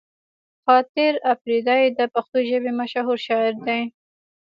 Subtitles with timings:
[0.65, 3.81] خاطر اپريدی د پښتو ژبې مشهوره شاعر دی